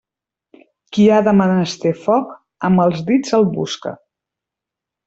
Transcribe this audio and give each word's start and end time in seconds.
Qui 0.97 1.05
ha 1.09 1.19
de 1.27 1.33
menester 1.41 1.93
foc, 2.07 2.33
amb 2.71 2.85
els 2.87 3.07
dits 3.13 3.39
el 3.41 3.49
busca. 3.61 3.97